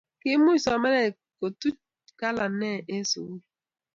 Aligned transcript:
kiimuch 0.19 0.61
somanee 0.65 1.09
kutech 1.37 1.79
kalane 2.19 2.69
en 2.93 3.03
sukul 3.11 3.41